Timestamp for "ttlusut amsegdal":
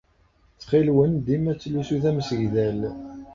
1.55-2.79